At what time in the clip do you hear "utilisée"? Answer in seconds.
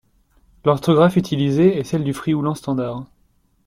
1.15-1.77